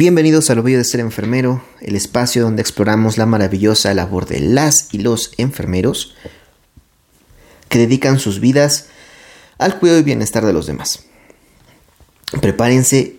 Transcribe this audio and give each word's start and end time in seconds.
Bienvenidos 0.00 0.48
al 0.48 0.56
Orgullo 0.56 0.78
de 0.78 0.84
Ser 0.84 1.00
Enfermero, 1.00 1.62
el 1.82 1.94
espacio 1.94 2.42
donde 2.42 2.62
exploramos 2.62 3.18
la 3.18 3.26
maravillosa 3.26 3.92
labor 3.92 4.24
de 4.24 4.40
las 4.40 4.88
y 4.94 4.98
los 5.00 5.32
enfermeros 5.36 6.14
que 7.68 7.80
dedican 7.80 8.18
sus 8.18 8.40
vidas 8.40 8.86
al 9.58 9.78
cuidado 9.78 10.00
y 10.00 10.02
bienestar 10.02 10.46
de 10.46 10.54
los 10.54 10.66
demás. 10.66 11.04
Prepárense, 12.40 13.16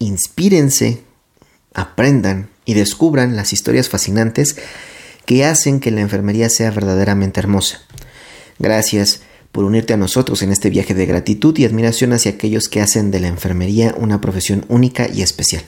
inspírense, 0.00 1.02
aprendan 1.72 2.50
y 2.66 2.74
descubran 2.74 3.34
las 3.34 3.54
historias 3.54 3.88
fascinantes 3.88 4.56
que 5.24 5.46
hacen 5.46 5.80
que 5.80 5.92
la 5.92 6.02
enfermería 6.02 6.50
sea 6.50 6.70
verdaderamente 6.70 7.40
hermosa. 7.40 7.80
Gracias 8.58 9.22
por 9.50 9.64
unirte 9.64 9.94
a 9.94 9.96
nosotros 9.96 10.42
en 10.42 10.52
este 10.52 10.68
viaje 10.68 10.92
de 10.92 11.06
gratitud 11.06 11.56
y 11.56 11.64
admiración 11.64 12.12
hacia 12.12 12.32
aquellos 12.32 12.68
que 12.68 12.82
hacen 12.82 13.10
de 13.10 13.20
la 13.20 13.28
enfermería 13.28 13.94
una 13.96 14.20
profesión 14.20 14.66
única 14.68 15.08
y 15.08 15.22
especial. 15.22 15.64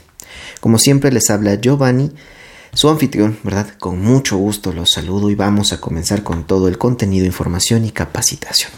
Como 0.61 0.79
siempre 0.79 1.13
les 1.13 1.31
habla 1.31 1.55
Giovanni, 1.55 2.13
su 2.73 2.89
anfitrión, 2.89 3.39
¿verdad? 3.43 3.69
Con 3.79 4.01
mucho 4.01 4.37
gusto 4.37 4.73
los 4.73 4.91
saludo 4.91 5.31
y 5.31 5.35
vamos 5.35 5.73
a 5.73 5.81
comenzar 5.81 6.23
con 6.23 6.47
todo 6.47 6.69
el 6.69 6.79
contenido, 6.79 7.27
información 7.27 7.85
y 7.85 7.91
capacitación. 7.91 8.71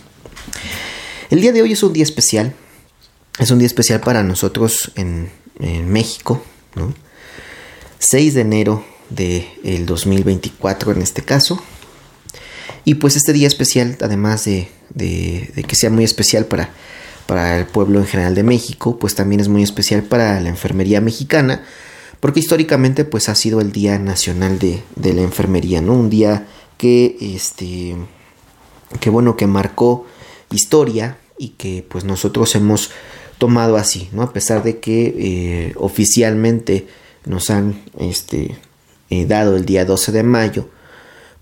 El 1.30 1.40
día 1.40 1.52
de 1.52 1.62
hoy 1.62 1.72
es 1.72 1.82
un 1.82 1.92
día 1.92 2.04
especial, 2.04 2.54
es 3.38 3.50
un 3.50 3.58
día 3.58 3.66
especial 3.66 4.00
para 4.00 4.22
nosotros 4.22 4.92
en, 4.96 5.30
México, 5.86 6.42
¿no? 6.74 6.92
6 8.00 8.34
de 8.34 8.40
enero 8.40 8.84
del 9.10 9.86
2024 9.86 10.90
en 10.90 11.02
este 11.02 11.22
caso. 11.22 11.62
Y 12.84 12.94
pues 12.94 13.14
este 13.14 13.32
día 13.32 13.46
especial, 13.46 13.96
además 14.00 14.44
de, 14.44 14.68
de 14.90 15.64
que 15.68 15.76
sea 15.76 15.88
muy 15.88 16.02
especial 16.02 16.46
para 16.46 16.70
para 17.32 17.58
el 17.58 17.64
pueblo 17.64 17.98
en 17.98 18.04
general 18.04 18.34
de 18.34 18.42
México, 18.42 18.98
pues 18.98 19.14
también 19.14 19.40
es 19.40 19.48
muy 19.48 19.62
especial 19.62 20.02
para 20.02 20.38
la 20.38 20.50
enfermería 20.50 21.00
mexicana, 21.00 21.64
porque 22.20 22.40
históricamente 22.40 23.06
pues 23.06 23.30
ha 23.30 23.34
sido 23.34 23.62
el 23.62 23.72
Día 23.72 23.98
Nacional 23.98 24.58
de, 24.58 24.82
la 24.96 25.22
Enfermería, 25.22 25.80
¿no? 25.80 25.94
Un 25.94 26.10
día 26.10 26.46
que, 26.76 27.16
este, 27.18 27.96
que 29.00 29.08
bueno, 29.08 29.34
que 29.38 29.46
marcó 29.46 30.04
historia 30.50 31.16
y 31.38 31.54
que 31.56 31.82
pues 31.88 32.04
nosotros 32.04 32.54
hemos 32.54 32.90
tomado 33.38 33.78
así, 33.78 34.10
¿no? 34.12 34.20
A 34.20 34.34
pesar 34.34 34.62
de 34.62 34.78
que 34.78 35.14
eh, 35.16 35.72
oficialmente 35.76 36.86
nos 37.24 37.48
han 37.48 37.80
este, 37.98 38.58
eh, 39.08 39.24
dado 39.24 39.56
el 39.56 39.64
día 39.64 39.86
12 39.86 40.12
de 40.12 40.22
mayo, 40.22 40.68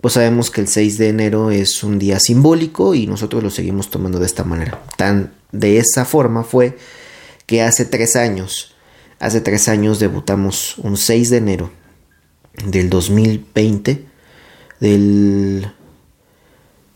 pues 0.00 0.14
sabemos 0.14 0.52
que 0.52 0.60
el 0.60 0.68
6 0.68 0.98
de 0.98 1.08
enero 1.08 1.50
es 1.50 1.82
un 1.82 1.98
día 1.98 2.20
simbólico 2.20 2.94
y 2.94 3.08
nosotros 3.08 3.42
lo 3.42 3.50
seguimos 3.50 3.90
tomando 3.90 4.20
de 4.20 4.26
esta 4.26 4.44
manera. 4.44 4.80
Tan 4.96 5.39
de 5.52 5.78
esa 5.78 6.04
forma 6.04 6.44
fue 6.44 6.76
que 7.46 7.62
hace 7.62 7.84
tres 7.84 8.16
años, 8.16 8.74
hace 9.18 9.40
tres 9.40 9.68
años 9.68 9.98
debutamos 9.98 10.78
un 10.78 10.96
6 10.96 11.30
de 11.30 11.36
enero 11.36 11.70
del 12.66 12.90
2020, 12.90 14.04
del... 14.80 15.72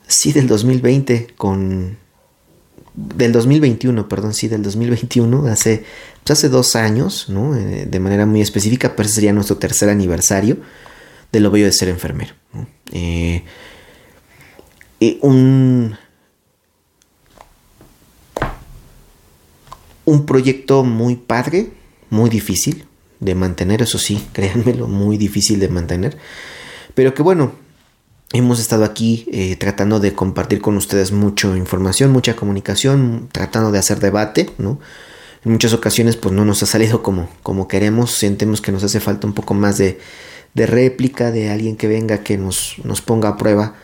Sí, 0.07 0.33
del 0.33 0.47
2020 0.47 1.35
con... 1.37 1.99
Del 2.95 3.33
2021, 3.33 4.09
perdón, 4.09 4.35
sí, 4.35 4.47
del 4.47 4.63
2021, 4.63 5.49
hace, 5.49 5.85
pues 6.23 6.39
hace 6.39 6.49
dos 6.49 6.77
años, 6.77 7.29
¿no? 7.29 7.57
Eh, 7.57 7.87
de 7.91 7.99
manera 7.99 8.25
muy 8.25 8.41
específica, 8.41 8.95
pero 8.95 9.09
sería 9.09 9.33
nuestro 9.33 9.57
tercer 9.57 9.89
aniversario 9.89 10.59
de 11.33 11.41
lo 11.41 11.51
bello 11.51 11.67
de 11.67 11.73
ser 11.73 11.89
enfermero. 11.89 12.35
Eh, 12.93 13.43
un, 15.23 15.97
un 20.05 20.27
proyecto 20.27 20.85
muy 20.85 21.17
padre, 21.17 21.71
muy 22.11 22.31
difícil 22.31 22.87
de 23.21 23.35
mantener, 23.35 23.83
eso 23.83 23.99
sí, 23.99 24.23
créanmelo, 24.33 24.87
muy 24.87 25.17
difícil 25.17 25.61
de 25.61 25.69
mantener. 25.69 26.17
Pero 26.95 27.15
que 27.15 27.23
bueno, 27.23 27.53
hemos 28.33 28.61
estado 28.61 28.85
aquí 28.85 29.27
eh, 29.33 29.57
tratando 29.57 30.01
de 30.01 30.15
compartir 30.15 30.61
con 30.61 30.77
ustedes 30.77 31.13
mucha 31.13 31.57
información, 31.57 32.13
mucha 32.13 32.37
comunicación, 32.37 33.29
tratando 33.33 33.73
de 33.73 33.79
hacer 33.79 34.01
debate, 34.01 34.51
¿no? 34.59 34.81
En 35.45 35.53
muchas 35.53 35.75
ocasiones 35.75 36.17
pues 36.17 36.35
no 36.35 36.45
nos 36.45 36.63
ha 36.63 36.67
salido 36.67 37.03
como, 37.03 37.29
como 37.43 37.69
queremos, 37.69 38.13
sentimos 38.13 38.63
que 38.63 38.73
nos 38.73 38.83
hace 38.83 38.99
falta 38.99 39.27
un 39.27 39.35
poco 39.35 39.53
más 39.53 39.77
de, 39.77 39.99
de 40.55 40.67
réplica, 40.67 41.31
de 41.31 41.51
alguien 41.51 41.77
que 41.77 41.87
venga 41.87 42.23
que 42.23 42.39
nos, 42.39 42.77
nos 42.83 43.03
ponga 43.03 43.29
a 43.29 43.37
prueba, 43.37 43.75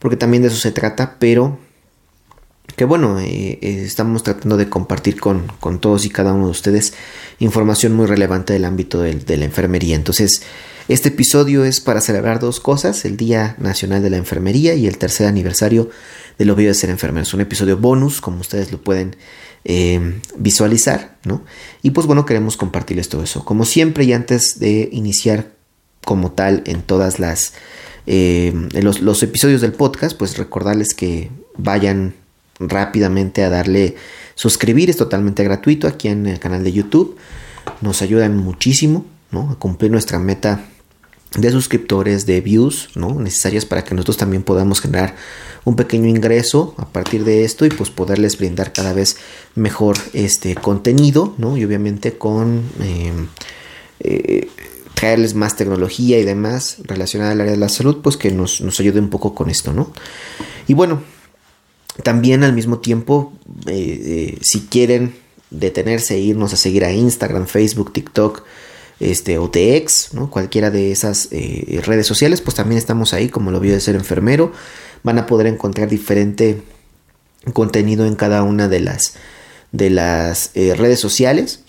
porque 0.00 0.16
también 0.16 0.42
de 0.42 0.48
eso 0.48 0.58
se 0.58 0.70
trata, 0.70 1.16
pero 1.18 1.58
que 2.78 2.84
bueno, 2.84 3.18
eh, 3.18 3.58
eh, 3.60 3.82
estamos 3.84 4.22
tratando 4.22 4.56
de 4.56 4.68
compartir 4.68 5.20
con, 5.20 5.48
todos 5.80 6.06
y 6.06 6.10
cada 6.10 6.32
uno 6.32 6.44
de 6.44 6.52
ustedes 6.52 6.94
información 7.40 7.92
muy 7.92 8.06
relevante 8.06 8.52
del 8.52 8.64
ámbito 8.64 9.02
de, 9.02 9.36
la 9.36 9.44
enfermería. 9.44 9.96
Entonces, 9.96 10.42
este 10.86 11.08
episodio 11.08 11.64
es 11.64 11.80
para 11.80 12.00
celebrar 12.00 12.38
dos 12.38 12.60
cosas, 12.60 13.04
el 13.04 13.16
Día 13.16 13.56
Nacional 13.58 14.00
de 14.00 14.10
la 14.10 14.16
Enfermería 14.16 14.74
y 14.74 14.86
el 14.86 14.96
tercer 14.96 15.26
aniversario 15.26 15.90
del 16.38 16.50
obvio 16.50 16.68
de 16.68 16.74
ser 16.74 16.88
enfermero. 16.88 17.24
Es 17.24 17.34
un 17.34 17.40
episodio 17.40 17.76
bonus, 17.76 18.20
como 18.20 18.40
ustedes 18.40 18.70
lo 18.70 18.80
pueden 18.80 19.16
eh, 19.64 20.20
visualizar, 20.36 21.18
¿no? 21.24 21.44
Y 21.82 21.90
pues 21.90 22.06
bueno, 22.06 22.24
queremos 22.26 22.56
compartirles 22.56 23.08
todo 23.08 23.24
eso. 23.24 23.44
Como 23.44 23.64
siempre 23.64 24.04
y 24.04 24.12
antes 24.12 24.60
de 24.60 24.88
iniciar 24.92 25.50
como 26.04 26.30
tal 26.30 26.62
en 26.64 26.82
todas 26.82 27.18
las... 27.18 27.54
los, 28.06 29.00
los 29.00 29.22
episodios 29.24 29.60
del 29.62 29.72
podcast, 29.72 30.16
pues 30.16 30.38
recordarles 30.38 30.94
que 30.94 31.30
vayan 31.56 32.14
rápidamente 32.60 33.42
a 33.42 33.50
darle 33.50 33.96
suscribir, 34.34 34.90
es 34.90 34.96
totalmente 34.96 35.44
gratuito 35.44 35.86
aquí 35.86 36.08
en 36.08 36.26
el 36.26 36.38
canal 36.38 36.64
de 36.64 36.72
YouTube. 36.72 37.16
Nos 37.80 38.02
ayudan 38.02 38.36
muchísimo 38.36 39.04
¿no? 39.30 39.50
a 39.50 39.58
cumplir 39.58 39.90
nuestra 39.90 40.18
meta 40.18 40.64
de 41.36 41.50
suscriptores, 41.50 42.24
de 42.24 42.40
views, 42.40 42.90
¿no? 42.94 43.20
necesarias 43.20 43.66
para 43.66 43.84
que 43.84 43.94
nosotros 43.94 44.16
también 44.16 44.42
podamos 44.42 44.80
generar 44.80 45.14
un 45.64 45.76
pequeño 45.76 46.08
ingreso 46.08 46.74
a 46.78 46.86
partir 46.86 47.24
de 47.24 47.44
esto 47.44 47.66
y 47.66 47.68
pues 47.68 47.90
poderles 47.90 48.38
brindar 48.38 48.72
cada 48.72 48.94
vez 48.94 49.18
mejor 49.54 49.98
este 50.14 50.54
contenido, 50.54 51.34
¿no? 51.36 51.58
Y 51.58 51.64
obviamente 51.64 52.16
con 52.16 52.62
em, 52.80 53.28
eh, 54.00 54.48
traerles 54.94 55.34
más 55.34 55.56
tecnología 55.56 56.18
y 56.18 56.24
demás 56.24 56.78
relacionada 56.84 57.32
al 57.32 57.40
área 57.42 57.52
de 57.52 57.58
la 57.58 57.68
salud, 57.68 57.98
pues 58.02 58.16
que 58.16 58.30
nos, 58.30 58.62
nos 58.62 58.80
ayude 58.80 58.98
un 58.98 59.10
poco 59.10 59.34
con 59.34 59.50
esto, 59.50 59.74
¿no? 59.74 59.92
Y 60.66 60.72
bueno, 60.72 61.02
también 62.02 62.44
al 62.44 62.52
mismo 62.52 62.78
tiempo, 62.78 63.32
eh, 63.66 63.72
eh, 63.74 64.38
si 64.42 64.66
quieren 64.66 65.14
detenerse 65.50 66.14
e 66.14 66.20
irnos 66.20 66.52
a 66.52 66.56
seguir 66.56 66.84
a 66.84 66.92
Instagram, 66.92 67.46
Facebook, 67.46 67.92
TikTok, 67.92 68.42
este, 69.00 69.38
o 69.38 69.50
TX, 69.50 70.14
¿no? 70.14 70.30
cualquiera 70.30 70.70
de 70.70 70.90
esas 70.90 71.28
eh, 71.30 71.80
redes 71.84 72.06
sociales, 72.06 72.40
pues 72.40 72.56
también 72.56 72.78
estamos 72.78 73.14
ahí, 73.14 73.28
como 73.28 73.50
lo 73.50 73.60
vio 73.60 73.72
de 73.72 73.80
ser 73.80 73.94
enfermero. 73.94 74.52
Van 75.04 75.18
a 75.18 75.26
poder 75.26 75.46
encontrar 75.46 75.88
diferente 75.88 76.62
contenido 77.52 78.04
en 78.06 78.16
cada 78.16 78.42
una 78.42 78.68
de 78.68 78.80
las, 78.80 79.14
de 79.70 79.90
las 79.90 80.50
redes 80.54 80.98
sociales 80.98 81.60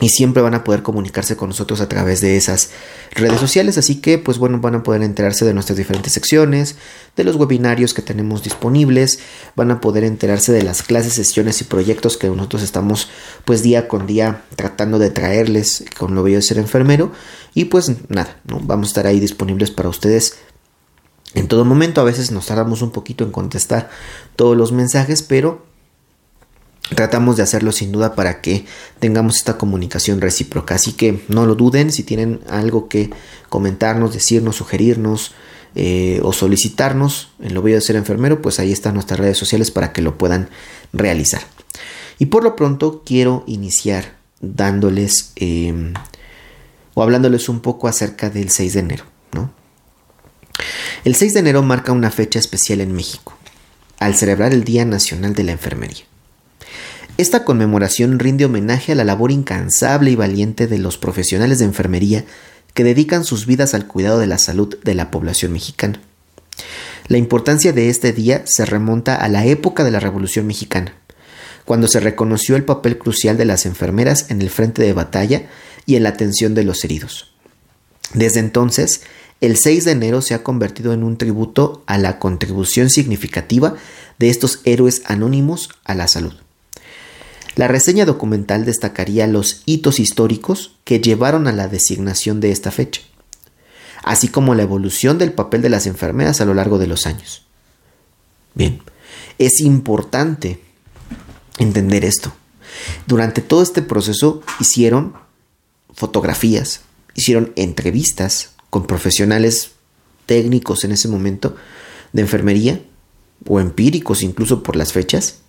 y 0.00 0.08
siempre 0.08 0.42
van 0.42 0.54
a 0.54 0.64
poder 0.64 0.82
comunicarse 0.82 1.36
con 1.36 1.50
nosotros 1.50 1.80
a 1.80 1.88
través 1.88 2.20
de 2.20 2.36
esas 2.36 2.70
redes 3.12 3.38
sociales. 3.38 3.78
Así 3.78 4.00
que, 4.00 4.18
pues 4.18 4.38
bueno, 4.38 4.58
van 4.58 4.74
a 4.74 4.82
poder 4.82 5.02
enterarse 5.02 5.44
de 5.44 5.54
nuestras 5.54 5.76
diferentes 5.76 6.12
secciones, 6.12 6.76
de 7.14 7.24
los 7.24 7.36
webinarios 7.36 7.94
que 7.94 8.02
tenemos 8.02 8.42
disponibles, 8.42 9.20
van 9.54 9.70
a 9.70 9.80
poder 9.80 10.04
enterarse 10.04 10.50
de 10.50 10.62
las 10.62 10.82
clases, 10.82 11.14
sesiones 11.14 11.60
y 11.60 11.64
proyectos 11.64 12.16
que 12.16 12.28
nosotros 12.28 12.62
estamos, 12.62 13.08
pues 13.44 13.62
día 13.62 13.86
con 13.86 14.06
día 14.06 14.42
tratando 14.56 14.98
de 14.98 15.10
traerles 15.10 15.84
con 15.98 16.14
lo 16.14 16.22
bello 16.22 16.36
de 16.36 16.42
ser 16.42 16.58
enfermero. 16.58 17.12
Y 17.54 17.66
pues 17.66 17.92
nada, 18.08 18.40
¿no? 18.44 18.60
vamos 18.60 18.88
a 18.88 18.90
estar 18.90 19.06
ahí 19.06 19.20
disponibles 19.20 19.70
para 19.70 19.88
ustedes 19.88 20.36
en 21.34 21.48
todo 21.48 21.64
momento. 21.64 22.00
A 22.00 22.04
veces 22.04 22.30
nos 22.30 22.46
tardamos 22.46 22.82
un 22.82 22.90
poquito 22.90 23.24
en 23.24 23.30
contestar 23.30 23.90
todos 24.36 24.56
los 24.56 24.72
mensajes, 24.72 25.22
pero 25.22 25.71
Tratamos 26.94 27.36
de 27.36 27.42
hacerlo 27.42 27.72
sin 27.72 27.92
duda 27.92 28.14
para 28.14 28.40
que 28.40 28.64
tengamos 28.98 29.36
esta 29.36 29.58
comunicación 29.58 30.20
recíproca. 30.20 30.74
Así 30.74 30.92
que 30.92 31.22
no 31.28 31.46
lo 31.46 31.54
duden 31.54 31.92
si 31.92 32.02
tienen 32.02 32.40
algo 32.48 32.88
que 32.88 33.10
comentarnos, 33.48 34.12
decirnos, 34.12 34.56
sugerirnos 34.56 35.32
eh, 35.74 36.20
o 36.22 36.32
solicitarnos 36.32 37.30
en 37.40 37.54
lo 37.54 37.62
voy 37.62 37.74
a 37.74 37.80
ser 37.80 37.96
enfermero, 37.96 38.42
pues 38.42 38.58
ahí 38.58 38.72
están 38.72 38.94
nuestras 38.94 39.18
redes 39.18 39.38
sociales 39.38 39.70
para 39.70 39.92
que 39.92 40.02
lo 40.02 40.18
puedan 40.18 40.50
realizar. 40.92 41.42
Y 42.18 42.26
por 42.26 42.44
lo 42.44 42.56
pronto 42.56 43.02
quiero 43.04 43.42
iniciar 43.46 44.16
dándoles 44.40 45.32
em, 45.36 45.94
o 46.94 47.02
hablándoles 47.02 47.48
un 47.48 47.60
poco 47.60 47.88
acerca 47.88 48.28
del 48.28 48.50
6 48.50 48.74
de 48.74 48.80
enero. 48.80 49.04
El 51.04 51.16
6 51.16 51.34
de 51.34 51.40
enero 51.40 51.62
marca 51.62 51.90
una 51.90 52.12
fecha 52.12 52.38
especial 52.38 52.80
en 52.80 52.92
México, 52.92 53.36
al 53.98 54.14
celebrar 54.14 54.52
el 54.52 54.62
Día 54.62 54.84
Nacional 54.84 55.34
de 55.34 55.42
la 55.42 55.52
Enfermería. 55.52 56.04
Esta 57.18 57.44
conmemoración 57.44 58.18
rinde 58.18 58.46
homenaje 58.46 58.92
a 58.92 58.94
la 58.94 59.04
labor 59.04 59.30
incansable 59.30 60.10
y 60.10 60.16
valiente 60.16 60.66
de 60.66 60.78
los 60.78 60.96
profesionales 60.96 61.58
de 61.58 61.66
enfermería 61.66 62.24
que 62.72 62.84
dedican 62.84 63.24
sus 63.24 63.44
vidas 63.44 63.74
al 63.74 63.86
cuidado 63.86 64.18
de 64.18 64.26
la 64.26 64.38
salud 64.38 64.78
de 64.82 64.94
la 64.94 65.10
población 65.10 65.52
mexicana. 65.52 66.00
La 67.08 67.18
importancia 67.18 67.74
de 67.74 67.90
este 67.90 68.12
día 68.12 68.42
se 68.46 68.64
remonta 68.64 69.16
a 69.16 69.28
la 69.28 69.44
época 69.44 69.84
de 69.84 69.90
la 69.90 70.00
Revolución 70.00 70.46
Mexicana, 70.46 70.94
cuando 71.66 71.86
se 71.86 72.00
reconoció 72.00 72.56
el 72.56 72.64
papel 72.64 72.96
crucial 72.96 73.36
de 73.36 73.44
las 73.44 73.66
enfermeras 73.66 74.30
en 74.30 74.40
el 74.40 74.48
frente 74.48 74.82
de 74.82 74.94
batalla 74.94 75.48
y 75.84 75.96
en 75.96 76.04
la 76.04 76.10
atención 76.10 76.54
de 76.54 76.64
los 76.64 76.82
heridos. 76.84 77.34
Desde 78.14 78.40
entonces, 78.40 79.02
el 79.42 79.58
6 79.58 79.84
de 79.84 79.92
enero 79.92 80.22
se 80.22 80.34
ha 80.34 80.42
convertido 80.42 80.94
en 80.94 81.02
un 81.02 81.18
tributo 81.18 81.82
a 81.86 81.98
la 81.98 82.18
contribución 82.18 82.88
significativa 82.88 83.74
de 84.18 84.30
estos 84.30 84.60
héroes 84.64 85.02
anónimos 85.04 85.68
a 85.84 85.94
la 85.94 86.08
salud. 86.08 86.34
La 87.54 87.68
reseña 87.68 88.06
documental 88.06 88.64
destacaría 88.64 89.26
los 89.26 89.62
hitos 89.66 90.00
históricos 90.00 90.76
que 90.84 91.00
llevaron 91.00 91.46
a 91.46 91.52
la 91.52 91.68
designación 91.68 92.40
de 92.40 92.50
esta 92.50 92.70
fecha, 92.70 93.02
así 94.02 94.28
como 94.28 94.54
la 94.54 94.62
evolución 94.62 95.18
del 95.18 95.32
papel 95.32 95.60
de 95.60 95.68
las 95.68 95.86
enfermeras 95.86 96.40
a 96.40 96.46
lo 96.46 96.54
largo 96.54 96.78
de 96.78 96.86
los 96.86 97.06
años. 97.06 97.44
Bien, 98.54 98.80
es 99.38 99.60
importante 99.60 100.60
entender 101.58 102.04
esto. 102.04 102.32
Durante 103.06 103.42
todo 103.42 103.62
este 103.62 103.82
proceso 103.82 104.42
hicieron 104.60 105.14
fotografías, 105.92 106.80
hicieron 107.14 107.52
entrevistas 107.56 108.52
con 108.70 108.86
profesionales 108.86 109.72
técnicos 110.24 110.84
en 110.84 110.92
ese 110.92 111.08
momento 111.08 111.54
de 112.12 112.22
enfermería 112.22 112.80
o 113.46 113.60
empíricos 113.60 114.22
incluso 114.22 114.62
por 114.62 114.76
las 114.76 114.92
fechas, 114.92 115.40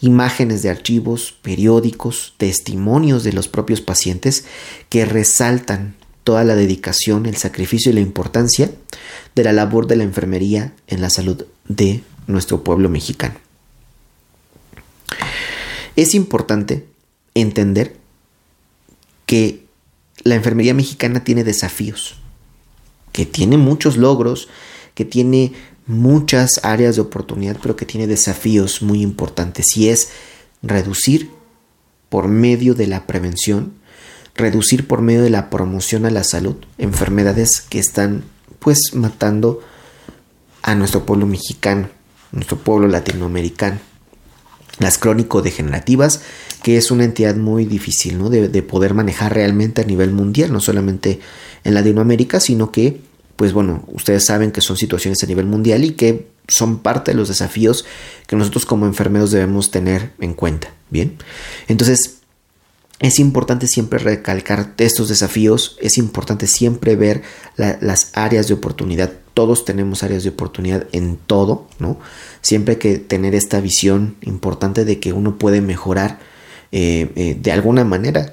imágenes 0.00 0.62
de 0.62 0.70
archivos, 0.70 1.34
periódicos, 1.42 2.34
testimonios 2.36 3.24
de 3.24 3.32
los 3.32 3.48
propios 3.48 3.80
pacientes 3.80 4.44
que 4.88 5.04
resaltan 5.04 5.94
toda 6.24 6.44
la 6.44 6.56
dedicación, 6.56 7.26
el 7.26 7.36
sacrificio 7.36 7.92
y 7.92 7.94
la 7.94 8.00
importancia 8.00 8.70
de 9.34 9.44
la 9.44 9.52
labor 9.52 9.86
de 9.86 9.96
la 9.96 10.04
enfermería 10.04 10.72
en 10.86 11.00
la 11.00 11.10
salud 11.10 11.44
de 11.68 12.02
nuestro 12.26 12.64
pueblo 12.64 12.88
mexicano. 12.88 13.34
Es 15.96 16.14
importante 16.14 16.86
entender 17.34 17.96
que 19.26 19.64
la 20.22 20.34
enfermería 20.34 20.74
mexicana 20.74 21.24
tiene 21.24 21.44
desafíos, 21.44 22.16
que 23.12 23.26
tiene 23.26 23.58
muchos 23.58 23.96
logros, 23.96 24.48
que 24.94 25.04
tiene 25.04 25.52
muchas 25.86 26.60
áreas 26.62 26.96
de 26.96 27.02
oportunidad, 27.02 27.58
pero 27.60 27.76
que 27.76 27.86
tiene 27.86 28.06
desafíos 28.06 28.82
muy 28.82 29.02
importantes 29.02 29.76
y 29.76 29.88
es 29.88 30.08
reducir 30.62 31.30
por 32.08 32.28
medio 32.28 32.74
de 32.74 32.86
la 32.86 33.06
prevención, 33.06 33.74
reducir 34.34 34.86
por 34.86 35.02
medio 35.02 35.22
de 35.22 35.30
la 35.30 35.50
promoción 35.50 36.06
a 36.06 36.10
la 36.10 36.24
salud 36.24 36.56
enfermedades 36.78 37.60
que 37.60 37.78
están 37.78 38.24
pues 38.58 38.78
matando 38.94 39.60
a 40.62 40.74
nuestro 40.74 41.04
pueblo 41.04 41.26
mexicano, 41.26 41.88
nuestro 42.32 42.58
pueblo 42.58 42.88
latinoamericano. 42.88 43.78
Las 44.78 44.98
crónico-degenerativas, 44.98 46.22
que 46.62 46.76
es 46.76 46.90
una 46.90 47.04
entidad 47.04 47.36
muy 47.36 47.64
difícil 47.64 48.18
¿no? 48.18 48.28
de, 48.28 48.48
de 48.48 48.62
poder 48.62 48.92
manejar 48.92 49.32
realmente 49.32 49.82
a 49.82 49.84
nivel 49.84 50.10
mundial, 50.10 50.52
no 50.52 50.60
solamente 50.60 51.20
en 51.62 51.74
Latinoamérica, 51.74 52.40
sino 52.40 52.72
que 52.72 53.00
pues 53.36 53.52
bueno, 53.52 53.84
ustedes 53.88 54.24
saben 54.26 54.52
que 54.52 54.60
son 54.60 54.76
situaciones 54.76 55.22
a 55.22 55.26
nivel 55.26 55.46
mundial 55.46 55.84
y 55.84 55.92
que 55.92 56.28
son 56.48 56.78
parte 56.78 57.12
de 57.12 57.16
los 57.16 57.28
desafíos 57.28 57.84
que 58.26 58.36
nosotros 58.36 58.66
como 58.66 58.86
enfermeros 58.86 59.30
debemos 59.30 59.70
tener 59.70 60.12
en 60.20 60.34
cuenta. 60.34 60.72
Bien, 60.90 61.16
entonces 61.68 62.18
es 63.00 63.18
importante 63.18 63.66
siempre 63.66 63.98
recalcar 63.98 64.72
estos 64.78 65.08
desafíos, 65.08 65.76
es 65.80 65.98
importante 65.98 66.46
siempre 66.46 66.96
ver 66.96 67.22
las 67.56 68.10
áreas 68.14 68.48
de 68.48 68.54
oportunidad. 68.54 69.12
Todos 69.34 69.64
tenemos 69.64 70.02
áreas 70.02 70.22
de 70.22 70.30
oportunidad 70.30 70.86
en 70.92 71.16
todo, 71.16 71.66
¿no? 71.78 71.98
Siempre 72.40 72.74
hay 72.74 72.78
que 72.78 72.98
tener 72.98 73.34
esta 73.34 73.60
visión 73.60 74.16
importante 74.22 74.84
de 74.84 75.00
que 75.00 75.12
uno 75.12 75.38
puede 75.38 75.60
mejorar 75.60 76.20
eh, 76.70 77.10
eh, 77.16 77.36
de 77.38 77.52
alguna 77.52 77.84
manera, 77.84 78.32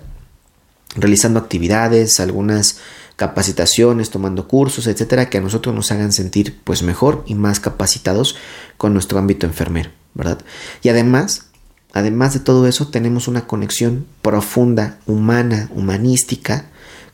realizando 0.96 1.40
actividades, 1.40 2.20
algunas 2.20 2.78
capacitaciones, 3.16 4.10
tomando 4.10 4.48
cursos, 4.48 4.88
etcétera, 4.88 5.30
que 5.30 5.38
a 5.38 5.42
nosotros 5.42 5.76
nos 5.76 5.92
hagan 5.92 6.12
sentir 6.12 6.60
pues 6.64 6.84
mejor 6.84 7.24
y 7.28 7.36
más 7.36 7.60
capacitados 7.60 8.36
con 8.78 8.94
nuestro 8.94 9.20
ámbito 9.20 9.46
enfermero, 9.46 9.92
¿verdad? 10.14 10.40
Y 10.82 10.90
además, 10.90 11.48
además 11.94 12.34
de 12.34 12.40
todo 12.40 12.68
eso, 12.68 12.88
tenemos 12.88 13.28
una 13.28 13.48
conexión 13.48 14.06
profunda, 14.22 14.98
humana, 15.06 15.70
humanística 15.76 16.66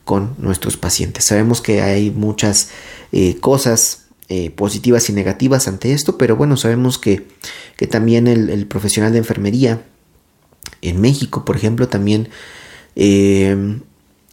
con 0.06 0.36
nuestros 0.38 0.78
pacientes. 0.78 1.26
Sabemos 1.26 1.62
que 1.62 1.82
hay 1.82 2.12
muchas 2.12 2.70
eh, 3.12 3.38
cosas 3.42 4.06
eh, 4.30 4.52
positivas 4.52 5.10
y 5.10 5.14
negativas 5.14 5.68
ante 5.68 5.92
esto, 5.92 6.18
pero 6.18 6.36
bueno, 6.36 6.56
sabemos 6.58 6.98
que, 6.98 7.28
que 7.76 7.88
también 7.88 8.28
el, 8.28 8.66
profesional 8.68 9.12
de 9.12 9.18
enfermería 9.20 9.86
en 10.82 11.02
México, 11.02 11.44
por 11.44 11.58
ejemplo, 11.58 11.90
también 11.90 12.30
eh, 12.96 13.80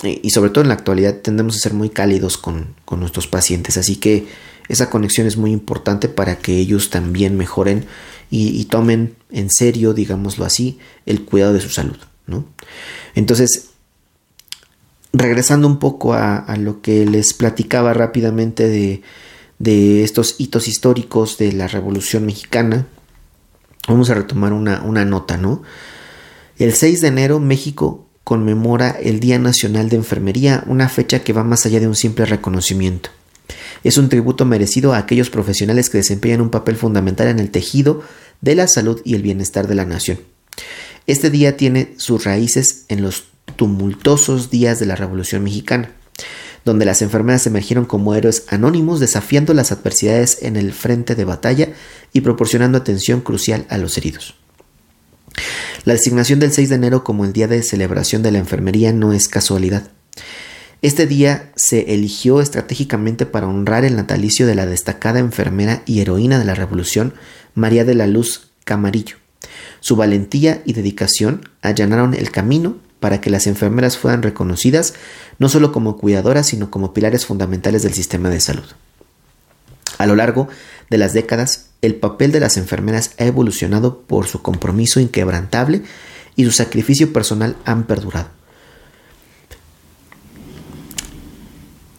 y 0.04 0.30
sobre 0.30 0.50
todo 0.50 0.62
en 0.62 0.68
la 0.68 0.74
actualidad 0.74 1.16
tendemos 1.16 1.56
a 1.56 1.60
ser 1.60 1.74
muy 1.74 1.90
cálidos 1.90 2.36
con, 2.38 2.74
nuestros 2.96 3.26
pacientes, 3.26 3.76
así 3.76 3.96
que 3.96 4.26
esa 4.68 4.88
conexión 4.88 5.26
es 5.26 5.36
muy 5.36 5.50
importante 5.50 6.08
para 6.08 6.38
que 6.38 6.58
ellos 6.58 6.90
también 6.90 7.36
mejoren 7.36 7.86
y, 8.30 8.64
tomen 8.64 9.14
en 9.30 9.48
serio, 9.50 9.94
digámoslo 9.94 10.44
así, 10.44 10.78
el 11.06 11.24
cuidado 11.24 11.52
de 11.52 11.60
su 11.60 11.68
salud. 11.68 11.96
¿no? 12.26 12.46
Entonces, 13.14 13.70
regresando 15.12 15.68
un 15.68 15.78
poco 15.78 16.14
a, 16.14 16.56
lo 16.58 16.80
que 16.82 17.04
les 17.06 17.34
platicaba 17.34 17.94
rápidamente 17.94 18.68
de, 18.68 19.02
de, 19.58 20.02
estos 20.02 20.36
hitos 20.38 20.66
históricos 20.66 21.38
de 21.38 21.52
la 21.52 21.68
Revolución 21.68 22.26
Mexicana, 22.26 22.86
vamos 23.86 24.10
a 24.10 24.14
retomar 24.14 24.52
una, 24.52 24.82
una 24.82 25.04
nota, 25.04 25.36
¿no? 25.36 25.62
El 26.58 26.72
6 26.72 27.00
de 27.00 27.08
enero 27.08 27.40
México 27.40 28.03
conmemora 28.24 28.90
el 28.90 29.20
Día 29.20 29.38
Nacional 29.38 29.90
de 29.90 29.96
Enfermería, 29.96 30.64
una 30.66 30.88
fecha 30.88 31.20
que 31.20 31.34
va 31.34 31.44
más 31.44 31.66
allá 31.66 31.78
de 31.78 31.86
un 31.86 31.94
simple 31.94 32.24
reconocimiento. 32.24 33.10
Es 33.84 33.98
un 33.98 34.08
tributo 34.08 34.46
merecido 34.46 34.94
a 34.94 34.98
aquellos 34.98 35.28
profesionales 35.28 35.90
que 35.90 35.98
desempeñan 35.98 36.40
un 36.40 36.50
papel 36.50 36.76
fundamental 36.76 37.28
en 37.28 37.38
el 37.38 37.50
tejido 37.50 38.02
de 38.40 38.54
la 38.54 38.66
salud 38.66 39.00
y 39.04 39.14
el 39.14 39.22
bienestar 39.22 39.68
de 39.68 39.74
la 39.74 39.84
nación. 39.84 40.18
Este 41.06 41.28
día 41.28 41.58
tiene 41.58 41.94
sus 41.98 42.24
raíces 42.24 42.86
en 42.88 43.02
los 43.02 43.24
tumultuosos 43.56 44.50
días 44.50 44.80
de 44.80 44.86
la 44.86 44.96
Revolución 44.96 45.44
Mexicana, 45.44 45.92
donde 46.64 46.86
las 46.86 47.02
enfermeras 47.02 47.46
emergieron 47.46 47.84
como 47.84 48.14
héroes 48.14 48.44
anónimos 48.48 49.00
desafiando 49.00 49.52
las 49.52 49.70
adversidades 49.70 50.38
en 50.42 50.56
el 50.56 50.72
frente 50.72 51.14
de 51.14 51.26
batalla 51.26 51.68
y 52.14 52.22
proporcionando 52.22 52.78
atención 52.78 53.20
crucial 53.20 53.66
a 53.68 53.76
los 53.76 53.98
heridos. 53.98 54.34
La 55.84 55.92
designación 55.92 56.40
del 56.40 56.50
6 56.50 56.70
de 56.70 56.74
enero 56.76 57.04
como 57.04 57.26
el 57.26 57.34
día 57.34 57.46
de 57.46 57.62
celebración 57.62 58.22
de 58.22 58.30
la 58.30 58.38
enfermería 58.38 58.92
no 58.94 59.12
es 59.12 59.28
casualidad. 59.28 59.90
Este 60.80 61.06
día 61.06 61.52
se 61.56 61.92
eligió 61.92 62.40
estratégicamente 62.40 63.26
para 63.26 63.48
honrar 63.48 63.84
el 63.84 63.94
natalicio 63.94 64.46
de 64.46 64.54
la 64.54 64.64
destacada 64.64 65.18
enfermera 65.18 65.82
y 65.84 66.00
heroína 66.00 66.38
de 66.38 66.46
la 66.46 66.54
Revolución, 66.54 67.12
María 67.54 67.84
de 67.84 67.94
la 67.94 68.06
Luz 68.06 68.48
Camarillo. 68.64 69.16
Su 69.80 69.94
valentía 69.94 70.62
y 70.64 70.72
dedicación 70.72 71.50
allanaron 71.60 72.14
el 72.14 72.30
camino 72.30 72.78
para 72.98 73.20
que 73.20 73.28
las 73.28 73.46
enfermeras 73.46 73.98
fueran 73.98 74.22
reconocidas 74.22 74.94
no 75.38 75.50
solo 75.50 75.70
como 75.70 75.98
cuidadoras, 75.98 76.46
sino 76.46 76.70
como 76.70 76.94
pilares 76.94 77.26
fundamentales 77.26 77.82
del 77.82 77.92
sistema 77.92 78.30
de 78.30 78.40
salud. 78.40 78.64
A 79.98 80.06
lo 80.06 80.16
largo 80.16 80.48
de 80.90 80.98
las 80.98 81.12
décadas, 81.12 81.70
el 81.82 81.96
papel 81.96 82.32
de 82.32 82.40
las 82.40 82.56
enfermeras 82.56 83.12
ha 83.18 83.24
evolucionado 83.24 84.00
por 84.00 84.26
su 84.26 84.42
compromiso 84.42 85.00
inquebrantable 85.00 85.82
y 86.36 86.44
su 86.44 86.50
sacrificio 86.50 87.12
personal 87.12 87.56
han 87.64 87.84
perdurado. 87.84 88.28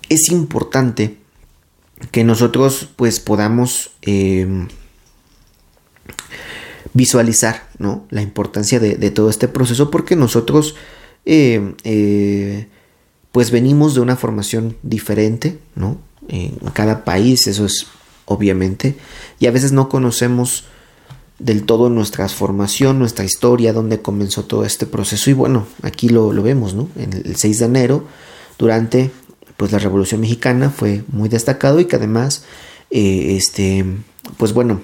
Es 0.09 0.29
importante 0.29 1.17
que 2.11 2.23
nosotros 2.23 2.89
pues 2.95 3.19
podamos 3.19 3.91
em, 4.01 4.67
visualizar 6.93 7.67
¿no? 7.79 8.05
la 8.09 8.21
importancia 8.21 8.79
de, 8.79 9.11
todo 9.11 9.29
este 9.29 9.47
proceso 9.47 9.89
porque 9.89 10.15
nosotros 10.15 10.75
em, 11.25 11.75
eh, 11.83 12.67
pues 13.31 13.51
venimos 13.51 13.95
de 13.95 14.01
una 14.01 14.15
formación 14.15 14.77
diferente, 14.81 15.59
¿no? 15.75 15.97
En 16.27 16.57
cada 16.73 17.05
país 17.05 17.47
eso 17.47 17.65
es 17.65 17.87
obviamente, 18.25 18.97
y 19.39 19.45
a 19.45 19.51
veces 19.51 19.71
no 19.71 19.87
conocemos 19.87 20.65
del 21.39 21.65
todo 21.65 21.89
nuestra 21.89 22.27
formación, 22.29 22.97
nuestra 22.97 23.25
historia, 23.25 23.73
dónde 23.73 24.01
comenzó 24.01 24.45
todo 24.45 24.65
este 24.65 24.85
proceso. 24.85 25.29
Y 25.29 25.33
bueno, 25.33 25.67
aquí 25.81 26.09
lo, 26.09 26.29
vemos, 26.41 26.73
¿no? 26.73 26.89
En 26.95 27.13
el 27.13 27.35
6 27.35 27.59
de 27.59 27.65
enero, 27.65 28.05
durante 28.57 29.11
pues 29.57 29.71
la 29.71 29.79
Revolución 29.79 30.21
Mexicana, 30.21 30.69
fue 30.69 31.03
muy 31.07 31.29
destacado 31.29 31.79
y 31.79 31.85
que 31.85 31.95
además, 31.95 32.43
eh, 32.89 33.35
este, 33.37 33.85
pues 34.37 34.53
bueno, 34.53 34.81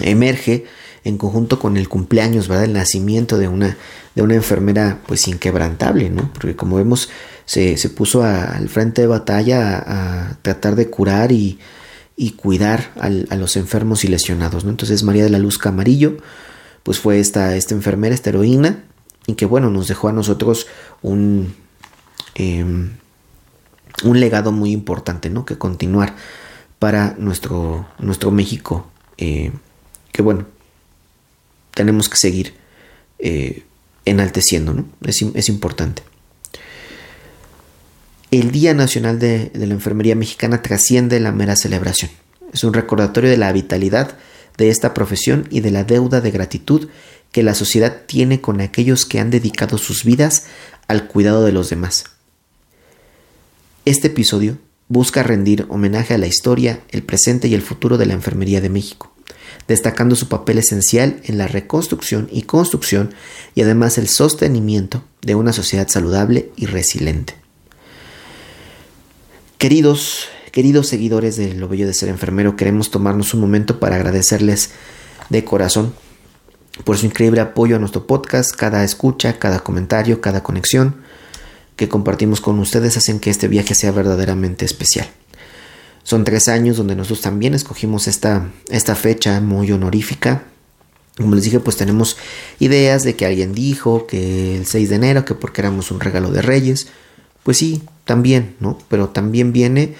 emerge 0.00 0.64
en 1.04 1.18
conjunto 1.18 1.58
con 1.58 1.76
el 1.76 1.88
cumpleaños, 1.88 2.48
¿verdad? 2.48 2.64
El 2.64 2.72
nacimiento 2.74 3.38
de 3.38 3.48
una, 3.48 3.76
de 4.14 4.22
una 4.22 4.34
enfermera 4.34 5.00
pues 5.06 5.26
inquebrantable, 5.28 6.10
¿no? 6.10 6.30
Porque 6.32 6.56
como 6.56 6.76
vemos, 6.76 7.08
se, 7.50 7.76
se 7.76 7.90
puso 7.90 8.22
al 8.22 8.68
frente 8.68 9.02
de 9.02 9.08
batalla 9.08 9.82
a 9.84 10.38
tratar 10.42 10.76
de 10.76 10.88
curar 10.88 11.32
y 11.32 11.58
y 12.20 12.32
cuidar 12.32 12.92
a 13.00 13.08
los 13.36 13.56
enfermos 13.56 14.04
y 14.04 14.08
lesionados. 14.08 14.62
¿no? 14.62 14.70
Entonces 14.70 15.02
María 15.04 15.24
de 15.24 15.30
la 15.30 15.38
Luz 15.38 15.56
Camarillo, 15.56 16.18
pues 16.82 16.98
fue 16.98 17.18
esta, 17.18 17.56
esta 17.56 17.74
enfermera, 17.74 18.14
esta 18.14 18.28
heroína, 18.28 18.84
y 19.26 19.36
que 19.36 19.46
bueno, 19.46 19.70
nos 19.70 19.88
dejó 19.88 20.08
a 20.08 20.12
nosotros 20.12 20.66
un, 21.00 21.54
em, 22.34 22.90
un 24.04 24.20
legado 24.20 24.52
muy 24.52 24.72
importante, 24.72 25.30
¿no? 25.30 25.46
Que 25.46 25.56
continuar 25.56 26.14
para 26.78 27.14
nuestro, 27.16 27.88
nuestro 27.98 28.30
México, 28.30 28.90
eh, 29.16 29.52
que 30.12 30.20
bueno, 30.20 30.44
tenemos 31.72 32.10
que 32.10 32.18
seguir 32.18 32.52
eh, 33.18 33.64
enalteciendo, 34.04 34.74
¿no? 34.74 34.84
Es, 35.06 35.48
importante. 35.48 36.02
El 38.30 38.52
Día 38.52 38.74
Nacional 38.74 39.18
de, 39.18 39.50
la 39.54 39.74
Enfermería 39.74 40.14
Mexicana 40.14 40.62
trasciende 40.62 41.18
la 41.18 41.32
mera 41.32 41.56
celebración. 41.56 42.12
Es 42.52 42.62
un 42.62 42.72
recordatorio 42.72 43.28
de 43.28 43.36
la 43.36 43.50
vitalidad 43.50 44.16
de 44.56 44.68
esta 44.68 44.94
profesión 44.94 45.48
y 45.50 45.60
de 45.60 45.72
la 45.72 45.82
deuda 45.82 46.20
de 46.20 46.30
gratitud 46.30 46.88
que 47.32 47.42
la 47.42 47.56
sociedad 47.56 48.02
tiene 48.06 48.40
con 48.40 48.60
aquellos 48.60 49.04
que 49.04 49.18
han 49.18 49.30
dedicado 49.30 49.78
sus 49.78 50.04
vidas 50.04 50.46
al 50.86 51.08
cuidado 51.08 51.44
de 51.44 51.50
los 51.50 51.70
demás. 51.70 52.04
Este 53.84 54.06
episodio 54.06 54.58
busca 54.86 55.24
rendir 55.24 55.66
homenaje 55.68 56.14
a 56.14 56.18
la 56.18 56.28
historia, 56.28 56.82
el 56.90 57.02
presente 57.02 57.48
y 57.48 57.54
el 57.54 57.62
futuro 57.62 57.98
de 57.98 58.06
la 58.06 58.14
Enfermería 58.14 58.60
de 58.60 58.68
México, 58.68 59.12
destacando 59.66 60.14
su 60.14 60.28
papel 60.28 60.58
esencial 60.58 61.20
en 61.24 61.36
la 61.36 61.48
reconstrucción 61.48 62.28
y 62.30 62.42
construcción 62.42 63.12
y 63.56 63.62
además 63.62 63.98
el 63.98 64.06
sostenimiento 64.06 65.02
de 65.20 65.34
una 65.34 65.52
sociedad 65.52 65.88
saludable 65.88 66.52
y 66.54 66.66
resiliente. 66.66 67.40
Queridos, 69.60 70.28
queridos 70.52 70.88
seguidores 70.88 71.36
de 71.36 71.52
Lo 71.52 71.68
Bello 71.68 71.86
de 71.86 71.92
Ser 71.92 72.08
Enfermero, 72.08 72.56
queremos 72.56 72.90
tomarnos 72.90 73.34
un 73.34 73.42
momento 73.42 73.78
para 73.78 73.96
agradecerles 73.96 74.70
de 75.28 75.44
corazón 75.44 75.92
por 76.84 76.96
su 76.96 77.04
increíble 77.04 77.42
apoyo 77.42 77.76
a 77.76 77.78
nuestro 77.78 78.06
podcast, 78.06 78.56
cada 78.56 78.82
escucha, 78.84 79.38
cada 79.38 79.60
comentario, 79.60 80.22
cada 80.22 80.42
conexión 80.42 81.02
que 81.76 81.90
compartimos 81.90 82.40
con 82.40 82.58
ustedes 82.58 82.96
hacen 82.96 83.20
que 83.20 83.28
este 83.28 83.48
viaje 83.48 83.74
sea 83.74 83.92
verdaderamente 83.92 84.64
especial. 84.64 85.10
Son 86.04 86.24
tres 86.24 86.48
años 86.48 86.78
donde 86.78 86.96
nosotros 86.96 87.20
también 87.20 87.52
escogimos 87.52 88.08
esta, 88.08 88.50
esta 88.70 88.94
fecha 88.94 89.42
muy 89.42 89.70
honorífica. 89.72 90.44
Como 91.18 91.34
les 91.34 91.44
dije, 91.44 91.60
pues 91.60 91.76
tenemos 91.76 92.16
ideas 92.60 93.02
de 93.02 93.14
que 93.14 93.26
alguien 93.26 93.52
dijo 93.52 94.06
que 94.06 94.56
el 94.56 94.64
6 94.64 94.88
de 94.88 94.96
enero, 94.96 95.26
que 95.26 95.34
porque 95.34 95.60
éramos 95.60 95.90
un 95.90 96.00
regalo 96.00 96.30
de 96.30 96.40
reyes. 96.40 96.86
Pues 97.42 97.58
sí, 97.58 97.82
también, 98.04 98.56
¿no? 98.60 98.78
Pero 98.88 99.08
también 99.08 99.52
viene 99.52 99.94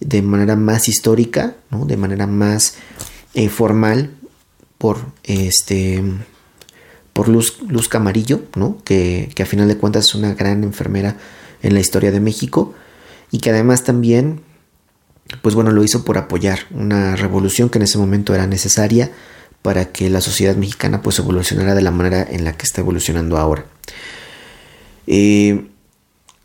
de 0.00 0.22
manera 0.22 0.56
más 0.56 0.88
histórica, 0.88 1.56
¿no? 1.70 1.84
De 1.84 1.96
manera 1.96 2.26
más 2.26 2.76
eh, 3.34 3.48
formal 3.48 4.10
por 4.78 4.98
este 5.24 6.02
por 7.12 7.28
Luz, 7.28 7.62
Luz 7.66 7.88
Camarillo, 7.88 8.42
¿no? 8.56 8.76
que, 8.84 9.30
que 9.34 9.42
a 9.42 9.46
final 9.46 9.68
de 9.68 9.78
cuentas 9.78 10.04
es 10.04 10.14
una 10.14 10.34
gran 10.34 10.62
enfermera 10.64 11.16
en 11.62 11.72
la 11.72 11.80
historia 11.80 12.12
de 12.12 12.20
México 12.20 12.74
y 13.30 13.38
que 13.38 13.48
además 13.48 13.84
también 13.84 14.42
pues 15.40 15.54
bueno 15.54 15.72
lo 15.72 15.82
hizo 15.82 16.04
por 16.04 16.18
apoyar 16.18 16.60
una 16.70 17.16
revolución 17.16 17.70
que 17.70 17.78
en 17.78 17.84
ese 17.84 17.96
momento 17.96 18.34
era 18.34 18.46
necesaria 18.46 19.10
para 19.62 19.86
que 19.92 20.10
la 20.10 20.20
sociedad 20.20 20.56
mexicana 20.56 21.00
pues 21.00 21.18
evolucionara 21.18 21.74
de 21.74 21.80
la 21.80 21.90
manera 21.90 22.22
en 22.22 22.44
la 22.44 22.52
que 22.52 22.64
está 22.64 22.82
evolucionando 22.82 23.38
ahora 23.38 23.64
eh, 25.06 25.66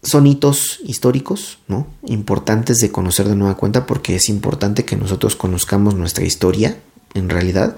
son 0.03 0.25
hitos 0.27 0.79
históricos 0.83 1.59
¿no? 1.67 1.87
importantes 2.05 2.77
de 2.77 2.91
conocer 2.91 3.27
de 3.27 3.35
nueva 3.35 3.55
cuenta 3.55 3.85
porque 3.85 4.15
es 4.15 4.29
importante 4.29 4.83
que 4.83 4.95
nosotros 4.95 5.35
conozcamos 5.35 5.95
nuestra 5.95 6.25
historia 6.25 6.77
en 7.13 7.29
realidad 7.29 7.75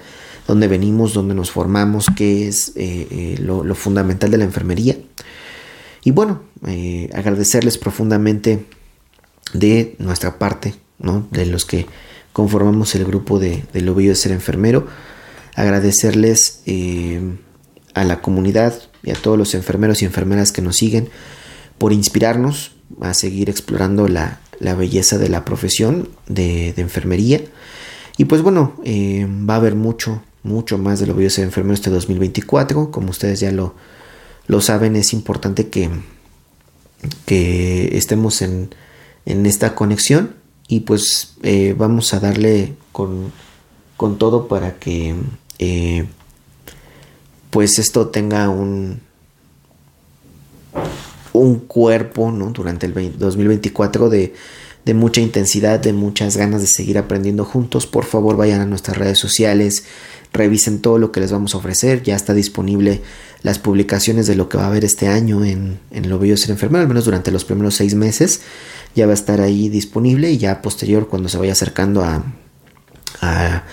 dónde 0.48 0.68
venimos, 0.68 1.14
dónde 1.14 1.36
nos 1.36 1.52
formamos, 1.52 2.06
qué 2.16 2.48
es 2.48 2.70
eh, 2.76 3.08
eh, 3.10 3.36
lo, 3.40 3.64
fundamental 3.76 4.32
de 4.32 4.38
la 4.38 4.44
enfermería. 4.44 4.98
Y 6.04 6.12
bueno, 6.12 6.44
eh, 6.68 7.10
agradecerles 7.14 7.78
profundamente 7.78 8.66
de 9.54 9.96
nuestra 10.00 10.38
parte, 10.38 10.76
¿no? 11.00 11.28
de 11.32 11.46
los 11.46 11.66
que 11.66 11.86
conformamos 12.34 12.96
el 12.96 13.06
grupo 13.06 13.40
de, 13.40 13.64
de 13.74 13.82
Lo 13.82 13.96
Bello 13.96 14.10
de 14.10 14.16
Ser 14.16 14.32
Enfermero, 14.32 14.88
agradecerles 15.56 16.62
a 17.94 18.04
la 18.04 18.22
comunidad 18.22 18.74
y 19.04 19.12
a 19.12 19.16
todos 19.16 19.38
los 19.38 19.54
enfermeros 19.54 20.02
y 20.02 20.06
enfermeras 20.06 20.52
que 20.52 20.64
nos 20.64 20.78
siguen 20.78 21.10
por 21.78 21.94
inspirarnos 21.94 22.72
a 23.02 23.14
seguir 23.14 23.50
explorando 23.50 24.08
la, 24.08 24.40
belleza 24.78 25.18
de 25.18 25.30
la 25.30 25.44
profesión 25.44 26.10
de, 26.28 26.74
de 26.74 26.82
enfermería. 26.82 27.42
Y 28.18 28.26
pues 28.26 28.42
bueno, 28.42 28.76
va 28.86 29.56
a 29.56 29.58
haber 29.58 29.76
mucho, 29.76 30.22
mucho 30.44 30.78
más 30.78 31.00
de 31.00 31.08
lo 31.08 31.18
a 31.18 31.30
ser 31.30 31.46
enfermero 31.46 31.74
este 31.74 31.90
2024. 31.90 32.92
Como 32.92 33.10
ustedes 33.10 33.40
ya 33.40 33.52
lo, 33.52 33.74
lo 34.48 34.62
saben, 34.62 34.96
es 34.96 35.14
importante 35.14 35.70
que, 35.70 35.90
que 37.26 37.98
estemos 37.98 38.42
en, 38.42 38.74
en 39.26 39.46
esta 39.46 39.76
conexión 39.76 40.36
y 40.68 40.82
pues 40.82 41.36
eh, 41.44 41.76
vamos 41.78 42.14
a 42.14 42.20
darle 42.20 42.76
con, 42.92 43.32
con 43.98 44.18
todo 44.18 44.48
para 44.48 44.80
que 44.80 45.16
eh, 45.60 46.06
pues 47.50 47.80
esto 47.80 48.08
tenga 48.08 48.50
un 48.50 49.02
un 51.34 51.60
cuerpo 51.60 52.32
¿no? 52.32 52.52
durante 52.52 52.86
el 52.86 53.18
2024 53.18 54.10
de, 54.10 54.34
mucha 54.94 55.22
intensidad, 55.22 55.80
de 55.80 55.94
muchas 55.94 56.38
ganas 56.38 56.62
de 56.62 56.68
seguir 56.68 56.98
aprendiendo 56.98 57.44
juntos. 57.44 57.88
Por 57.88 58.06
favor 58.06 58.38
vayan 58.38 58.62
a 58.62 58.66
nuestras 58.66 58.98
redes 58.98 59.20
sociales, 59.20 59.86
revisen 60.32 60.80
todo 60.80 61.00
lo 61.00 61.12
que 61.12 61.20
les 61.20 61.32
vamos 61.32 61.56
a 61.56 61.58
ofrecer. 61.58 62.04
Ya 62.04 62.16
está 62.16 62.34
disponible 62.34 63.02
las 63.42 63.60
publicaciones 63.60 64.28
de 64.28 64.36
lo 64.36 64.48
que 64.48 64.58
va 64.58 64.66
a 64.66 64.68
haber 64.68 64.86
este 64.86 65.08
año 65.08 65.44
en, 65.44 65.80
en 65.92 66.10
Lo 66.10 66.20
Bello 66.20 66.38
Ser 66.38 66.52
Enfermero, 66.52 66.84
al 66.84 66.88
menos 66.88 67.06
durante 67.06 67.32
los 67.32 67.46
primeros 67.46 67.76
seis 67.76 67.96
meses. 67.96 68.42
Ya 68.96 69.06
va 69.06 69.12
a 69.12 69.16
estar 69.16 69.42
ahí 69.42 69.70
disponible 69.70 70.32
y 70.32 70.38
ya 70.38 70.62
posterior, 70.62 71.08
cuando 71.08 71.30
se 71.30 71.38
vaya 71.38 71.54
acercando 71.54 72.04
a, 72.04 72.24
a, 73.22 73.64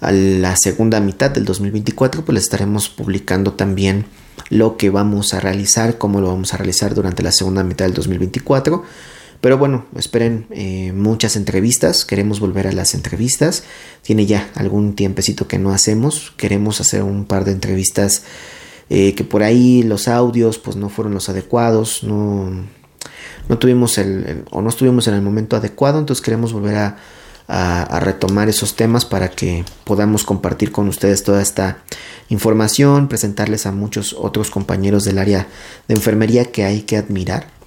a 0.00 0.12
la 0.12 0.56
segunda 0.56 1.00
mitad 1.00 1.30
del 1.30 1.44
2024, 1.44 2.24
pues 2.24 2.34
les 2.34 2.44
estaremos 2.44 2.88
publicando 2.88 3.52
también 3.52 4.06
lo 4.50 4.76
que 4.76 4.90
vamos 4.90 5.34
a 5.34 5.40
realizar, 5.40 5.98
cómo 5.98 6.20
lo 6.20 6.28
vamos 6.28 6.54
a 6.54 6.56
realizar 6.56 6.94
durante 6.94 7.22
la 7.22 7.32
segunda 7.32 7.64
mitad 7.64 7.84
del 7.84 7.94
2024 7.94 8.84
pero 9.40 9.56
bueno, 9.56 9.86
esperen 9.96 10.46
eh, 10.50 10.92
muchas 10.92 11.36
entrevistas, 11.36 12.04
queremos 12.04 12.40
volver 12.40 12.66
a 12.66 12.72
las 12.72 12.94
entrevistas. 12.94 13.62
Tiene 14.02 14.26
ya 14.26 14.50
algún 14.54 14.96
tiempecito 14.96 15.46
que 15.46 15.58
no 15.58 15.70
hacemos, 15.70 16.32
queremos 16.36 16.80
hacer 16.80 17.04
un 17.04 17.24
par 17.24 17.44
de 17.44 17.52
entrevistas 17.52 18.24
eh, 18.90 19.14
que 19.14 19.22
por 19.22 19.42
ahí 19.42 19.82
los 19.84 20.08
audios 20.08 20.58
pues 20.58 20.76
no 20.76 20.88
fueron 20.88 21.14
los 21.14 21.28
adecuados, 21.28 22.02
no, 22.02 22.50
no 23.48 23.58
tuvimos 23.58 23.96
el, 23.98 24.44
o 24.50 24.60
no 24.60 24.70
estuvimos 24.70 25.06
en 25.06 25.14
el 25.14 25.22
momento 25.22 25.56
adecuado, 25.56 26.00
entonces 26.00 26.24
queremos 26.24 26.52
volver 26.52 26.76
a, 26.76 26.96
a, 27.48 27.98
retomar 28.00 28.48
esos 28.48 28.76
temas 28.76 29.04
para 29.06 29.30
que 29.30 29.64
podamos 29.84 30.24
compartir 30.24 30.70
con 30.70 30.86
ustedes 30.88 31.24
toda 31.24 31.40
esta 31.40 31.78
información, 32.28 33.08
presentarles 33.08 33.66
a 33.66 33.72
muchos 33.72 34.12
otros 34.12 34.50
compañeros 34.50 35.04
del 35.04 35.18
área 35.18 35.48
de 35.88 35.94
enfermería 35.94 36.52
que 36.52 36.64
hay 36.64 36.82
que 36.82 36.96
admirar 36.96 37.58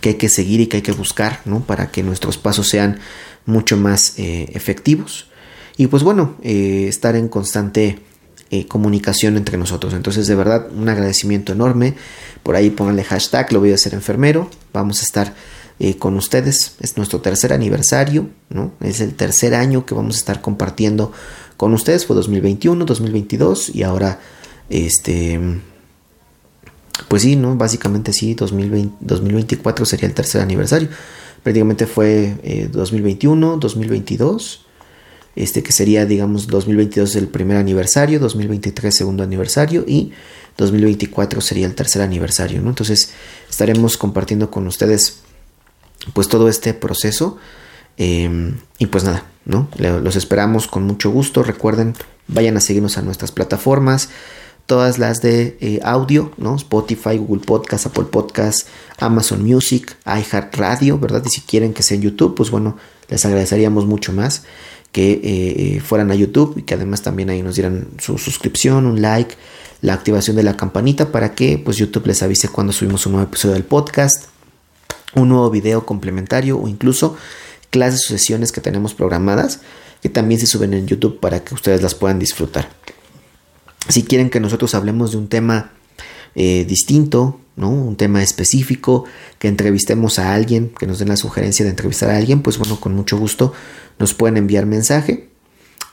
que 0.00 0.10
hay 0.10 0.14
que 0.16 0.28
seguir 0.28 0.60
y 0.60 0.66
que 0.66 0.78
hay 0.78 0.82
que 0.82 0.92
buscar, 0.92 1.40
¿no? 1.44 1.60
Para 1.60 1.90
que 1.90 2.02
nuestros 2.02 2.36
pasos 2.38 2.68
sean 2.68 2.98
mucho 3.46 3.76
más 3.76 4.18
eh, 4.18 4.50
efectivos. 4.52 5.28
Y 5.76 5.86
pues 5.86 6.02
bueno, 6.02 6.36
eh, 6.42 6.86
estar 6.88 7.16
en 7.16 7.28
constante 7.28 8.00
eh, 8.50 8.66
comunicación 8.66 9.36
entre 9.36 9.58
nosotros. 9.58 9.94
Entonces, 9.94 10.26
de 10.26 10.34
verdad, 10.34 10.66
un 10.72 10.88
agradecimiento 10.88 11.52
enorme. 11.52 11.94
Por 12.42 12.56
ahí 12.56 12.70
pónganle 12.70 13.04
hashtag, 13.04 13.52
lo 13.52 13.60
voy 13.60 13.72
a 13.72 13.76
hacer 13.76 13.94
enfermero. 13.94 14.50
Vamos 14.72 15.00
a 15.00 15.04
estar 15.04 15.34
con 15.98 16.16
ustedes. 16.16 16.76
Es 16.80 16.96
nuestro 16.96 17.20
tercer 17.20 17.52
aniversario, 17.52 18.28
¿no? 18.48 18.72
Es 18.80 19.00
el 19.00 19.14
tercer 19.14 19.54
año 19.54 19.84
que 19.86 19.94
vamos 19.94 20.16
a 20.16 20.18
estar 20.18 20.40
compartiendo 20.40 21.12
con 21.56 21.74
ustedes. 21.74 22.06
Fue 22.06 22.16
2021, 22.16 22.84
2022 22.84 23.74
y 23.74 23.82
ahora 23.82 24.20
este 24.68 25.40
pues 27.08 27.22
sí, 27.22 27.36
¿no? 27.36 27.56
Básicamente 27.56 28.12
sí, 28.12 28.34
2020, 28.34 28.96
2024 29.00 29.84
sería 29.84 30.08
el 30.08 30.14
tercer 30.14 30.40
aniversario. 30.40 30.88
Prácticamente 31.42 31.86
fue 31.86 32.68
2021, 32.72 33.54
eh, 33.54 33.58
2022, 33.60 34.66
este 35.36 35.62
que 35.62 35.72
sería, 35.72 36.06
digamos, 36.06 36.46
2022 36.48 37.14
el 37.16 37.28
primer 37.28 37.58
aniversario, 37.58 38.18
2023 38.18 38.94
segundo 38.94 39.22
aniversario 39.22 39.84
y 39.86 40.12
2024 40.56 41.40
sería 41.40 41.66
el 41.66 41.74
tercer 41.74 42.02
aniversario, 42.02 42.62
¿no? 42.62 42.70
Entonces 42.70 43.12
estaremos 43.48 43.96
compartiendo 43.96 44.50
con 44.50 44.66
ustedes 44.66 45.20
pues 46.12 46.28
todo 46.28 46.48
este 46.48 46.74
proceso 46.74 47.38
em, 47.96 48.56
y 48.78 48.86
pues 48.86 49.04
nada, 49.04 49.24
¿no? 49.44 49.68
Los 49.76 50.16
esperamos 50.16 50.66
con 50.66 50.84
mucho 50.84 51.10
gusto. 51.10 51.42
Recuerden, 51.42 51.94
vayan 52.28 52.56
a 52.56 52.60
seguirnos 52.60 52.98
a 52.98 53.02
nuestras 53.02 53.32
plataformas 53.32 54.08
todas 54.66 54.98
las 54.98 55.22
de 55.22 55.56
eh, 55.60 55.80
audio, 55.84 56.32
¿no? 56.36 56.56
Spotify, 56.56 57.16
Google 57.16 57.42
Podcast, 57.44 57.86
Apple 57.86 58.06
Podcast, 58.10 58.68
Amazon 58.98 59.42
Music, 59.42 59.96
iHeartRadio, 60.04 60.98
¿verdad? 60.98 61.22
Y 61.24 61.30
si 61.30 61.40
quieren 61.40 61.72
que 61.72 61.82
sea 61.82 61.96
en 61.96 62.02
YouTube, 62.02 62.34
pues 62.34 62.50
bueno, 62.50 62.76
les 63.08 63.24
agradeceríamos 63.24 63.86
mucho 63.86 64.12
más 64.12 64.42
que 64.90 65.12
eh, 65.12 65.20
eh, 65.22 65.80
fueran 65.80 66.10
a 66.10 66.14
YouTube 66.14 66.58
y 66.58 66.62
que 66.62 66.74
además 66.74 67.02
también 67.02 67.30
ahí 67.30 67.42
nos 67.42 67.54
dieran 67.54 67.88
su 67.98 68.18
suscripción, 68.18 68.86
un 68.86 69.02
like, 69.02 69.34
la 69.82 69.92
activación 69.92 70.36
de 70.36 70.42
la 70.42 70.56
campanita 70.56 71.12
para 71.12 71.34
que 71.34 71.58
pues 71.58 71.76
YouTube 71.76 72.06
les 72.06 72.22
avise 72.22 72.48
cuando 72.48 72.72
subimos 72.72 73.06
un 73.06 73.12
nuevo 73.12 73.28
episodio 73.28 73.54
del 73.54 73.64
podcast. 73.64 74.35
Un 75.16 75.30
nuevo 75.30 75.50
video 75.50 75.84
complementario 75.84 76.58
o 76.58 76.68
incluso 76.68 77.16
clases 77.70 78.04
o 78.06 78.08
sesiones 78.08 78.52
que 78.52 78.60
tenemos 78.60 78.94
programadas 78.94 79.60
que 80.02 80.08
también 80.08 80.40
se 80.40 80.46
suben 80.46 80.74
en 80.74 80.86
YouTube 80.86 81.18
para 81.20 81.42
que 81.42 81.54
ustedes 81.54 81.82
las 81.82 81.94
puedan 81.94 82.18
disfrutar. 82.18 82.68
Si 83.88 84.02
quieren 84.04 84.30
que 84.30 84.40
nosotros 84.40 84.74
hablemos 84.74 85.12
de 85.12 85.18
un 85.18 85.28
tema 85.28 85.72
eh, 86.34 86.64
distinto, 86.68 87.40
¿no? 87.56 87.70
un 87.70 87.96
tema 87.96 88.22
específico, 88.22 89.04
que 89.38 89.48
entrevistemos 89.48 90.18
a 90.18 90.34
alguien, 90.34 90.70
que 90.78 90.86
nos 90.86 90.98
den 90.98 91.08
la 91.08 91.16
sugerencia 91.16 91.64
de 91.64 91.70
entrevistar 91.70 92.10
a 92.10 92.16
alguien, 92.16 92.42
pues 92.42 92.58
bueno, 92.58 92.78
con 92.78 92.94
mucho 92.94 93.18
gusto 93.18 93.52
nos 93.98 94.12
pueden 94.12 94.36
enviar 94.36 94.66
mensaje 94.66 95.30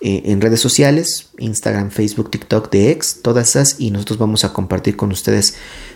eh, 0.01 0.23
en 0.25 0.41
redes 0.41 0.59
sociales, 0.59 1.29
Instagram, 1.37 1.91
Facebook, 1.91 2.29
TikTok, 2.29 2.69
de 2.71 2.91
X, 2.91 3.19
todas 3.23 3.49
esas, 3.49 3.79
y 3.79 3.91
nosotros 3.91 4.19
vamos 4.19 4.43
a 4.43 4.51
compartir 4.51 4.97
con 4.97 5.11
ustedes 5.11 5.55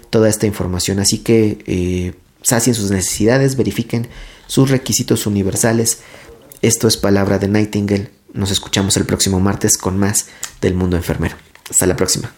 toda 0.10 0.29
esta 0.29 0.46
información. 0.46 1.00
Así 1.00 1.19
que 1.19 1.60
eh, 1.65 2.13
sacien 2.41 2.75
sus 2.75 2.91
necesidades, 2.91 3.56
verifiquen 3.56 4.08
sus 4.48 4.70
requisitos 4.70 5.27
universales. 5.27 6.00
Esto 6.62 6.88
es 6.88 6.98
palabra 6.98 7.39
de 7.39 7.48
Nightingale. 7.48 8.12
Nos 8.34 8.51
escuchamos 8.51 8.98
el 8.98 9.06
próximo 9.06 9.39
martes 9.39 9.77
con 9.77 9.98
más 9.98 10.27
del 10.62 10.74
mundo 10.74 10.98
enfermero. 10.98 11.36
Hasta 11.70 11.86
la 11.86 11.96
próxima. 11.96 12.32